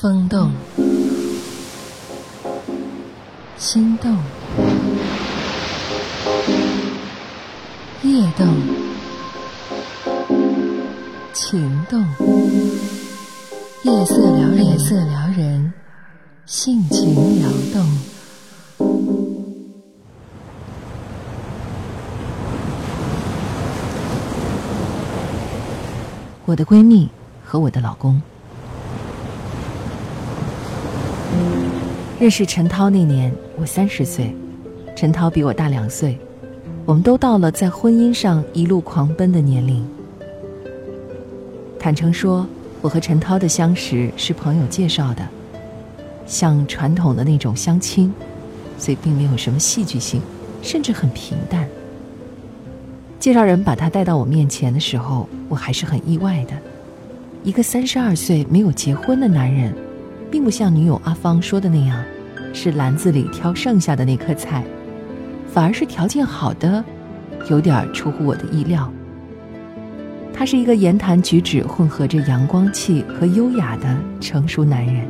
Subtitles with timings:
[0.00, 0.52] 风动，
[3.56, 4.16] 心动，
[8.04, 8.46] 夜动，
[11.32, 12.00] 情动，
[13.82, 15.72] 夜色撩人，夜色撩人，
[16.46, 17.98] 性情撩动。
[26.46, 27.10] 我的闺蜜
[27.44, 28.22] 和我的老公。
[32.20, 34.34] 认识陈涛那年，我三十岁，
[34.96, 36.18] 陈涛比我大两岁，
[36.84, 39.86] 我们都到了在婚姻上一路狂奔的年龄。
[41.78, 42.44] 坦诚说，
[42.80, 45.24] 我和陈涛的相识是朋友介绍的，
[46.26, 48.12] 像传统的那种相亲，
[48.78, 50.20] 所以并没有什么戏剧性，
[50.60, 51.68] 甚至很平淡。
[53.20, 56.54] 介绍人把他带到我面前的时候，我还是很意外的。
[57.44, 59.72] 一个三十二岁没有结婚的男人，
[60.30, 62.02] 并不像女友阿芳说的那样，
[62.52, 64.64] 是篮子里挑剩下的那颗菜，
[65.46, 66.84] 反而是条件好的，
[67.50, 68.92] 有点出乎我的意料。
[70.32, 75.04] 他是一个言谈举止混合着阳光气和优雅的成熟男人，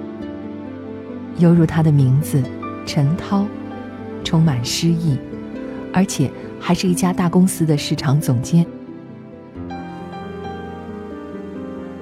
[1.36, 2.42] 犹如他的名字
[2.86, 3.44] 陈涛，
[4.24, 5.18] 充满诗意，
[5.92, 8.64] 而且还是一家大公司的市场总监。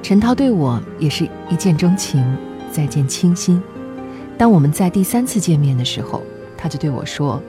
[0.03, 2.25] 陈涛对我也是一见钟情，
[2.71, 3.63] 再见倾心。
[4.39, 6.23] 当我们在第三次见面的时候，
[6.57, 7.41] 他就对我说：“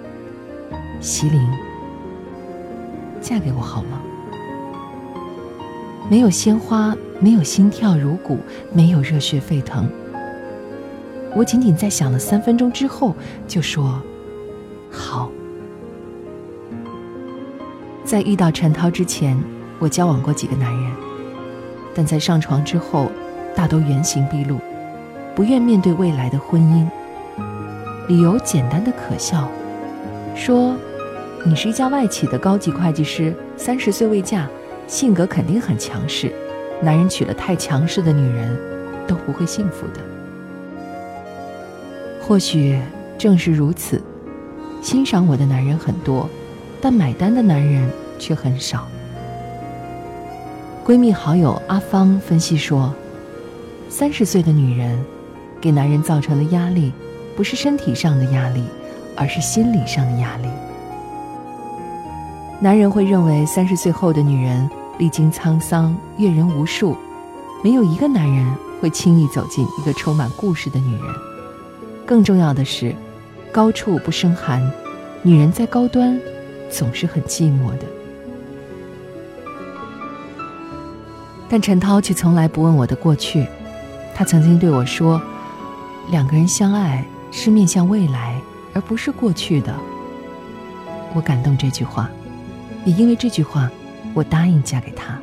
[1.01, 1.41] 席琳，
[3.19, 4.01] 嫁给我好吗？”
[6.09, 8.39] 没有鲜花，没有心跳如鼓，
[8.71, 9.89] 没有热血沸腾。
[11.35, 13.13] 我仅仅在想了三分钟之后，
[13.47, 14.01] 就说
[14.89, 15.29] ：“好。”
[18.05, 19.37] 在遇到陈涛之前，
[19.79, 20.91] 我交往过几个男人，
[21.93, 23.11] 但在上床之后，
[23.53, 24.57] 大都原形毕露，
[25.37, 26.83] 不愿面对未来的婚姻。
[28.07, 29.47] 理由简单的可笑，
[30.33, 30.75] 说
[31.45, 34.49] ：“你是一家外企的高级会计师，三十岁未嫁。”
[34.87, 36.33] 性格肯定很强势，
[36.81, 38.57] 男人娶了太强势的女人，
[39.05, 40.01] 都不会幸福的。
[42.19, 42.81] 或许
[43.15, 44.01] 正是如此，
[44.81, 46.27] 欣赏我的男人很多，
[46.81, 48.87] 但买单的男人却很少。
[50.83, 52.91] 闺蜜好友阿芳分析说，
[53.87, 54.97] 三十岁的女人，
[55.59, 56.91] 给男人造成的压力，
[57.35, 58.63] 不是身体上的压力，
[59.15, 60.47] 而是心理上的压力。
[62.59, 66.97] 男人会认为三十岁后的女人历经沧桑、阅人无数，
[67.63, 68.45] 没有一个男人
[68.81, 71.03] 会轻易走进一个充满故事的女人。
[72.05, 72.95] 更重要的是，
[73.51, 74.61] 高处不胜寒，
[75.21, 76.19] 女人在高端
[76.69, 77.85] 总是很寂寞的。
[81.49, 83.45] 但陈涛却从来不问我的过去，
[84.15, 85.21] 他曾经对我说
[86.09, 88.39] ：“两个人相爱是面向未来，
[88.73, 89.75] 而不是过去的。”
[91.13, 92.09] 我感动这句话。
[92.85, 93.69] 也因为这句话，
[94.13, 95.19] 我答应嫁给他。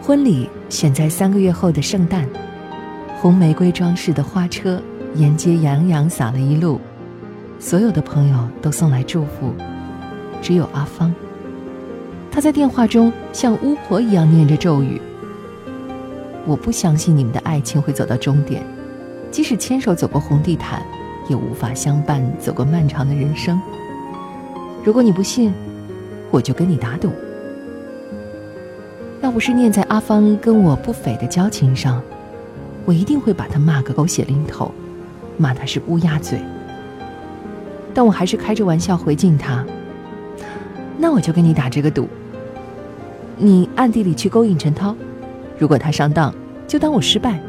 [0.00, 2.28] 婚礼选在三个月后的圣诞，
[3.20, 4.80] 红玫瑰装饰的花车
[5.16, 6.80] 沿街洋洋洒了一路，
[7.58, 9.52] 所有的朋友都送来祝福，
[10.40, 11.12] 只有阿芳，
[12.30, 15.02] 她在电话中像巫婆一样念着咒语。
[16.46, 18.62] 我不相信你们的爱情会走到终点，
[19.30, 20.82] 即使牵手走过红地毯，
[21.28, 23.60] 也无法相伴走过漫长的人生。
[24.84, 25.52] 如果你不信，
[26.30, 27.10] 我就跟你打赌。
[29.22, 32.02] 要不是念在阿芳跟我不菲的交情上，
[32.84, 34.70] 我一定会把他骂个狗血淋头，
[35.38, 36.38] 骂他是乌鸦嘴。
[37.94, 39.64] 但我还是开着玩笑回敬他。
[40.98, 42.06] 那我就跟你打这个赌。
[43.38, 44.94] 你暗地里去勾引陈涛，
[45.58, 46.34] 如果他上当，
[46.66, 47.40] 就当我失败。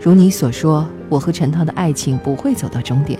[0.00, 3.18] 如你所说，我和陈涛的爱情不会走到终点。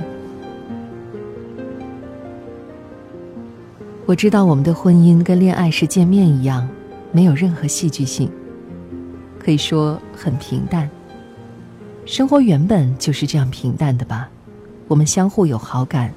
[4.04, 6.68] 我知道我们的婚姻跟恋爱时见面一样，
[7.12, 8.28] 没有任何戏剧性，
[9.38, 10.90] 可以说很平淡。
[12.04, 14.28] 生活原本就是这样平淡的吧？
[14.88, 16.12] 我们相互有好感，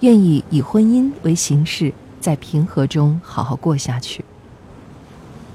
[0.00, 4.24] 愿意以婚姻为形式，在平和中好好过下去。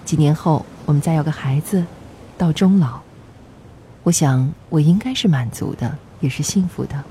[0.04, 1.86] 几年后，我们再要个孩子，
[2.36, 3.00] 到终老，
[4.01, 7.03] 我想我应该是满足的，也是幸福的。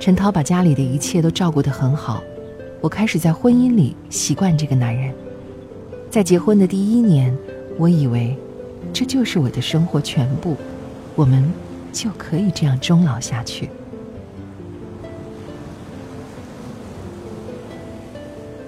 [0.00, 2.22] 陈涛把家里的一切都照顾得很好，
[2.80, 5.14] 我开始在婚姻里习惯这个男人。
[6.10, 7.36] 在结婚的第一年，
[7.78, 8.34] 我以为
[8.90, 10.56] 这就是我的生活全部，
[11.14, 11.52] 我们
[11.92, 13.68] 就可以这样终老下去。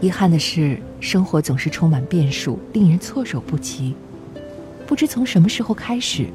[0.00, 3.94] 遗憾的是，生活总是充满变数，令人措手不及。
[4.87, 6.26] 不知从什么时候开始，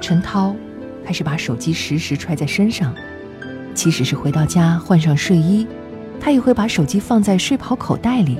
[0.00, 0.54] 陈涛
[1.04, 2.94] 开始把手机时时揣在身上，
[3.74, 5.66] 即使是回到家换上睡衣，
[6.20, 8.38] 他也会把手机放在睡袍口袋里，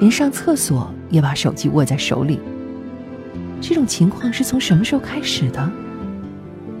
[0.00, 2.40] 连上厕所也把手机握在手里。
[3.60, 5.70] 这种情况是从什么时候开始的？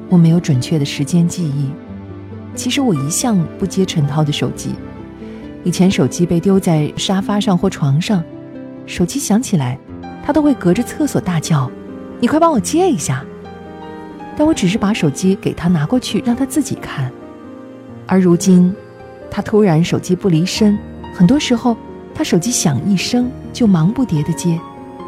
[0.08, 1.70] 我没有准确的时间记忆。
[2.54, 4.70] 其实我一向不接陈涛的手机，
[5.64, 8.22] 以前手机被丢在沙发上或床上，
[8.86, 9.78] 手机响起来，
[10.22, 11.70] 他都会隔着厕所大叫。
[12.20, 13.24] 你快帮我接一下。
[14.36, 17.10] 但我只是把手机给他拿过去，让他自己看。
[18.06, 18.74] 而如今，
[19.30, 20.76] 他突然手机不离身，
[21.14, 21.76] 很多时候
[22.14, 24.60] 他手机响一声就忙不迭的接，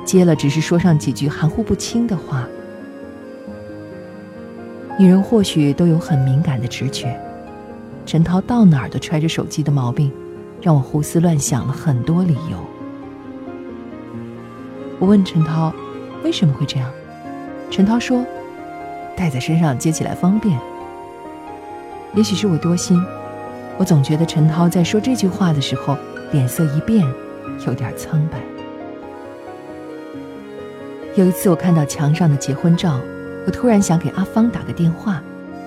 [0.05, 2.47] 接了只是说上几句含糊不清的话。
[4.99, 7.21] 女人或许都有很敏感的直觉，
[8.07, 10.11] 陈涛到哪儿都揣着手机的毛病，
[10.61, 12.59] 让我胡思乱想了很多理由。
[14.99, 15.73] 我问陈涛。
[16.25, 16.91] 为什么会这样？
[17.71, 18.25] 陈涛说
[19.17, 20.59] ：“带在身上接起来方便。”
[22.15, 23.01] 也许是我多心，
[23.79, 25.97] 我总觉得陈涛在说这句话的时候
[26.33, 27.07] 脸色一变，
[27.65, 28.41] 有点苍白。
[31.15, 32.99] 有一次我看到墙上的结婚照，
[33.47, 35.23] 我突然想给阿芳打个电话，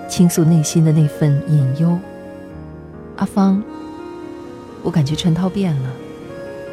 [0.08, 1.98] 倾诉内心的那份隐忧。
[3.16, 3.62] 阿芳，
[4.82, 5.90] 我感觉陈涛变了，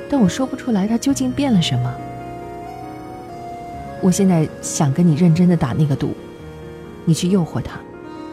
[0.10, 1.94] 但我说不出来他究竟变了什么。
[4.02, 6.14] 我现在想跟你认真的打那个赌，
[7.04, 7.80] 你去诱惑他，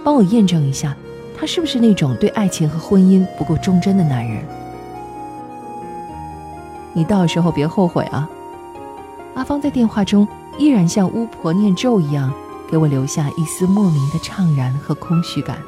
[0.05, 0.95] 帮我验证一下，
[1.39, 4.45] 他是不是那种对爱情和婚姻不够忠贞的男人。
[6.93, 8.29] 你到时候别后悔啊！
[9.35, 10.29] 阿芳在电话中
[10.59, 12.33] 依然像巫婆念咒一样，
[12.71, 15.59] 给我留下一丝莫名的怅然和空虚感。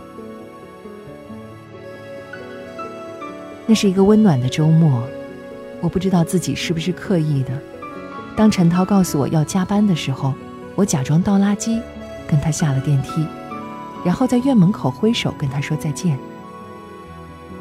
[3.67, 5.03] 那是一个温暖的周末，
[5.81, 7.51] 我不知道自己是不是刻意的。
[8.37, 10.33] 当陈涛告诉我要加班的时候，
[10.75, 11.81] 我假装倒垃圾，
[12.29, 13.27] 跟他下了电梯，
[14.05, 16.17] 然后在院门口挥手跟他说再见。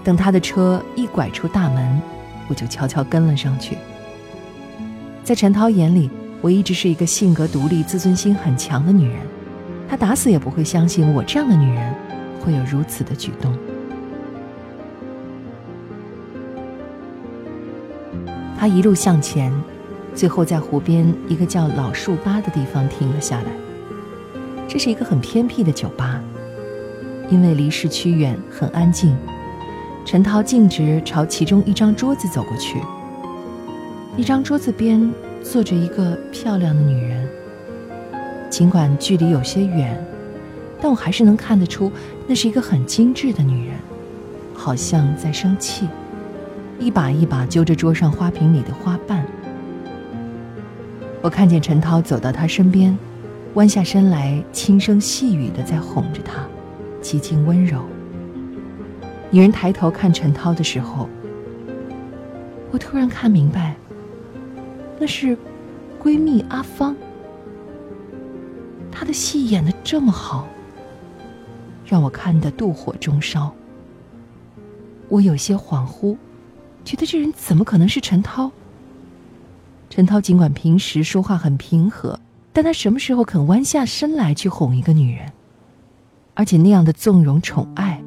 [0.04, 2.00] 等他的车一拐出大门，
[2.48, 3.76] 我就悄悄跟了上去。
[5.24, 6.12] 在陈涛眼里，
[6.42, 9.22] 我一直是一个性格独立、自尊心很强的女人，
[9.90, 11.96] 他打死也不会相信我这样的女人
[12.40, 13.52] 会有如此的举动。
[18.58, 19.54] 他一路向前。
[20.14, 23.52] 最后，在湖边一个叫老树吧的地方停了下来。
[24.68, 26.22] 这是一个很偏僻的酒吧，
[27.30, 29.16] 因为离市区远，很安静。
[30.06, 32.80] 陈涛径直朝其中一张桌子走过去。
[34.16, 35.12] 一张桌子边
[35.44, 37.28] 坐着一个漂亮的女人。
[38.50, 40.02] 尽管距离有些远，
[40.80, 41.92] 但我还是能看得出，
[42.26, 43.76] 那是一个很精致的女人，
[44.54, 45.90] 好像在生气，
[46.80, 49.26] 一把一把揪着桌上花瓶里的花瓣。
[51.22, 52.98] 我看见陈涛走到他身边，
[53.56, 56.46] 弯下身来，轻声细语的在哄着他，
[57.02, 57.84] 极尽温柔。
[59.32, 61.10] 女人抬头看陈涛的时候，
[62.72, 63.76] 我突然看明白，
[65.00, 65.38] 那是
[66.02, 66.96] 闺蜜阿芳。
[68.92, 70.48] 她的戏演的这么好，
[71.86, 73.54] 让我看得妒火中烧。
[75.10, 76.16] 我有些恍惚，
[76.86, 78.52] 觉得这人怎么可能是陈涛？
[79.90, 82.20] 陈涛尽管平时说话很平和，
[82.54, 85.32] 但他什么时候肯弯下身来去哄一个女人，
[86.36, 88.02] 而且那样的纵容宠爱？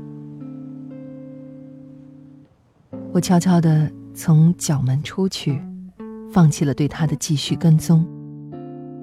[3.12, 5.60] 我悄悄的从角门出去，
[6.30, 8.06] 放弃了对他的继续跟踪。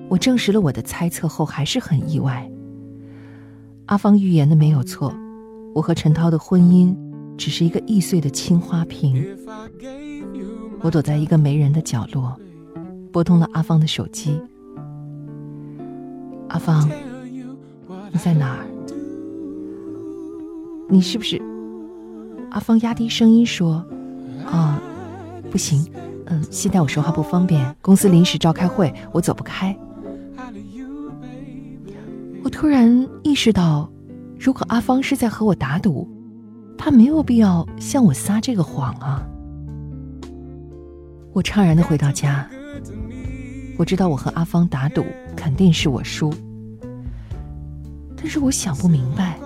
[0.08, 2.50] 我证实了我的猜测后，还是很意外。
[3.88, 5.14] 阿芳预言的没有错，
[5.74, 6.96] 我和陈涛的婚姻
[7.38, 9.26] 只是一个易碎的青花瓶。
[10.82, 12.36] 我躲在一个没人的角落。
[13.12, 14.38] 拨通了阿芳的手机。
[16.50, 16.90] 阿芳，
[18.12, 18.66] 你在哪儿？
[20.90, 21.42] 你是不是？
[22.52, 23.86] 阿芳压低声音说
[24.46, 24.82] ：“啊，
[25.50, 25.88] 不行，
[26.26, 29.74] 嗯，现在我说话不方便，公司临时召开会，我走不开。”
[32.44, 33.90] 我突然意识到，
[34.38, 36.06] 如果阿芳是在和我打赌，
[36.78, 39.26] 他没有必要向我撒这个谎啊。
[41.34, 42.48] 我怅然的回到家。
[43.78, 45.06] 我知道我和阿芳打赌
[45.36, 46.34] 肯定是我输，
[48.16, 49.38] 但是我想不明白。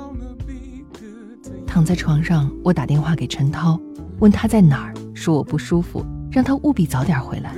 [1.66, 3.80] 躺在床上，我打电话给陈涛，
[4.20, 7.56] 问他在哪儿，说我不舒服，让他务必早点回来。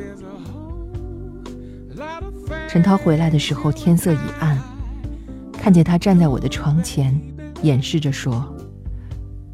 [2.69, 4.57] 陈涛回来的时候天色已暗，
[5.51, 7.19] 看见他站在我的床前，
[7.63, 8.55] 掩饰着说：“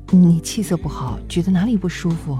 [0.10, 2.38] 你气色不好，觉得哪里不舒服？”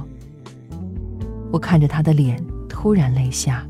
[1.52, 3.66] 我看着他的脸，突然泪下。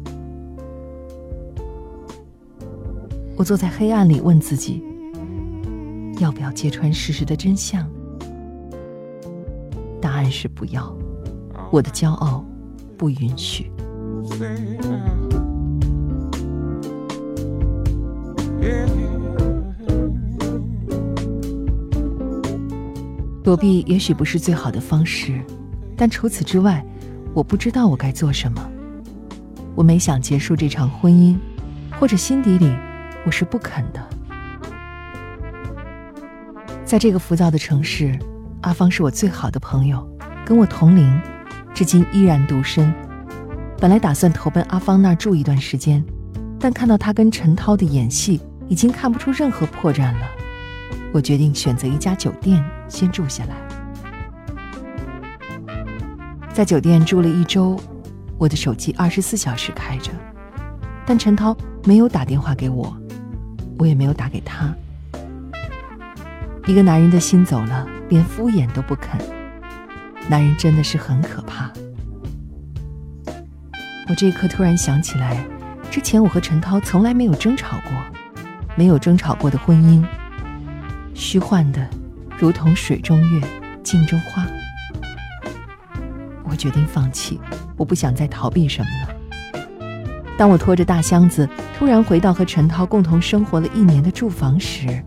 [3.35, 4.83] 我坐在黑暗里问自己：
[6.19, 7.87] 要不要揭穿事实的真相？
[10.01, 10.95] 答案是不要。
[11.71, 12.43] 我的骄傲
[12.97, 13.71] 不允许。
[23.47, 25.41] 躲避也许不是最好的方式，
[25.95, 26.85] 但除此之外，
[27.33, 28.61] 我不知道我该做什么。
[29.73, 31.37] 我没想结束这场婚姻，
[31.97, 32.69] 或者心底里
[33.25, 34.05] 我是不肯的。
[36.83, 38.19] 在这个浮躁的城市，
[38.63, 40.05] 阿芳是我最好的朋友，
[40.45, 41.17] 跟我同龄，
[41.73, 42.93] 至今依然独身。
[43.77, 46.03] 本来打算投奔阿芳那儿住一段时间，
[46.59, 50.36] 但看到他跟陈涛的演戏，已经看不出任何破绽了。
[51.13, 53.55] 我决定选择一家酒店先住下来。
[56.53, 57.79] 在酒店住了一周，
[58.37, 60.11] 我的手机二十四小时开着，
[61.05, 62.95] 但陈涛没有打电话给我，
[63.77, 64.73] 我也没有打给他。
[66.65, 69.19] 一个男人的心走了，连敷衍都不肯。
[70.27, 71.71] 男人真的是很可怕。
[74.09, 75.45] 我这一刻突然想起来，
[75.89, 77.91] 之前我和陈涛从来没有争吵过，
[78.75, 80.03] 没有争吵过的婚姻，
[81.17, 81.89] 虚幻的，
[82.37, 83.41] 如同水中月，
[83.81, 84.45] 镜中花。
[86.43, 87.41] 我决定放弃，
[87.75, 89.57] 我不想再逃避什么了。
[90.37, 95.03] 当我拖着大箱子突然回到和陈涛共同生活了一年的住房时，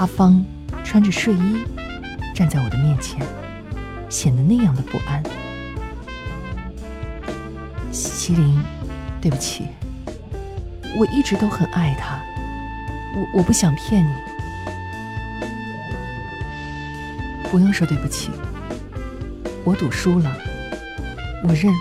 [0.00, 0.44] 阿芳
[0.82, 1.58] 穿着睡衣
[2.34, 3.24] 站在我的面前，
[4.08, 5.22] 显得那样的不安。
[7.92, 8.60] 麒麟，
[9.20, 9.68] 对不起，
[10.98, 12.20] 我一直都很爱他，
[13.14, 14.12] 我我不想骗你，
[17.56, 18.28] 不用说对不起，
[19.64, 20.36] 我赌输了，
[21.42, 21.72] 我认，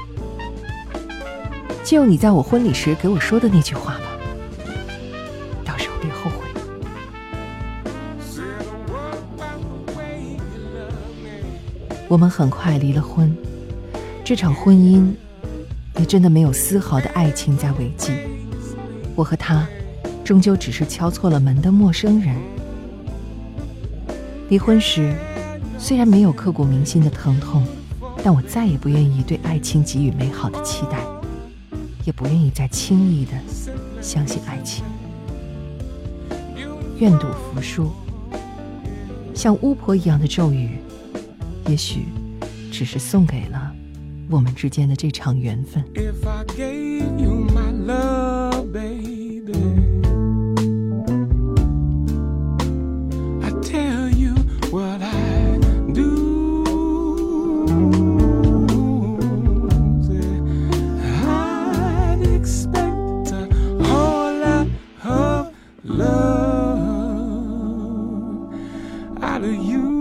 [1.84, 4.05] 就你在我婚礼时给我说的那句话吧，
[5.65, 6.38] 到时候别后悔。
[12.08, 13.36] 我们很快离了婚，
[14.24, 15.12] 这场婚姻。
[16.00, 18.13] 也真的没有丝毫的爱情在维系，
[19.13, 19.67] 我和他，
[20.24, 22.34] 终究只是敲错了门的陌生人。
[24.48, 25.13] 离婚时，
[25.77, 27.65] 虽然没有刻骨铭心的疼痛，
[28.24, 31.00] 但我再也不愿意对爱情给予美好的期待，
[32.05, 33.32] 也不愿意再轻易的
[34.01, 34.84] 相信爱情。
[36.98, 37.91] 愿赌服输，
[39.34, 40.79] 像巫婆一样的咒语，
[41.67, 42.05] 也许
[42.72, 43.72] 只是送给了。
[44.27, 45.84] 我们之间的这场缘分。
[45.94, 49.25] If I gave you my love, babe.
[69.36, 69.95] out of you.